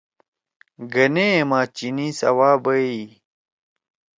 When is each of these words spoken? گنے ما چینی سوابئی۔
گنے 0.93 1.29
ما 1.49 1.59
چینی 1.75 2.07
سوابئی۔ 2.19 2.95